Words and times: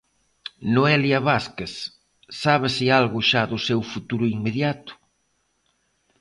Noelia 0.75 1.19
Vázquez, 1.27 1.73
sábese 2.41 2.85
algo 2.99 3.19
xa 3.29 3.41
do 3.51 3.57
seu 3.67 3.79
futuro 3.91 4.25
inmediato? 4.35 4.93